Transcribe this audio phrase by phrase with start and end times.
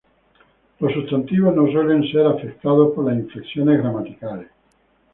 [0.79, 4.47] Los sustantivos no suelen ser afectados por las inflexiones gramaticales.